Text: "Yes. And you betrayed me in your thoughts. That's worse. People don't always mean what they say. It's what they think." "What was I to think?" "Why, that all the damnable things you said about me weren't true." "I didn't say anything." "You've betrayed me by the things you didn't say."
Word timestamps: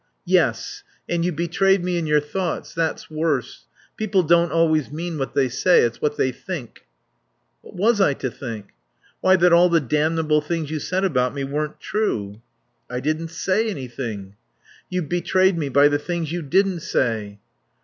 "Yes. 0.25 0.81
And 1.07 1.23
you 1.23 1.31
betrayed 1.31 1.83
me 1.83 1.95
in 1.99 2.07
your 2.07 2.19
thoughts. 2.21 2.73
That's 2.73 3.11
worse. 3.11 3.67
People 3.97 4.23
don't 4.23 4.51
always 4.51 4.89
mean 4.91 5.19
what 5.19 5.35
they 5.35 5.47
say. 5.47 5.81
It's 5.81 6.01
what 6.01 6.17
they 6.17 6.31
think." 6.31 6.87
"What 7.61 7.75
was 7.75 8.01
I 8.01 8.15
to 8.15 8.31
think?" 8.31 8.69
"Why, 9.19 9.35
that 9.35 9.53
all 9.53 9.69
the 9.69 9.79
damnable 9.79 10.41
things 10.41 10.71
you 10.71 10.79
said 10.79 11.03
about 11.05 11.35
me 11.35 11.43
weren't 11.43 11.79
true." 11.79 12.41
"I 12.89 12.99
didn't 12.99 13.29
say 13.29 13.69
anything." 13.69 14.35
"You've 14.89 15.07
betrayed 15.07 15.55
me 15.55 15.69
by 15.69 15.87
the 15.87 15.99
things 15.99 16.31
you 16.31 16.41
didn't 16.41 16.79
say." 16.79 17.37